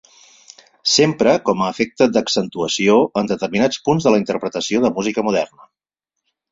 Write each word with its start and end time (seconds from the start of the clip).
S'empra 0.93 1.35
com 1.49 1.61
a 1.65 1.67
efecte 1.75 2.07
d'accentuació 2.15 2.97
en 3.23 3.31
determinats 3.35 3.83
punts 3.91 4.09
de 4.09 4.17
la 4.17 4.25
interpretació 4.25 4.87
de 4.89 4.97
música 4.99 5.31
moderna. 5.31 5.73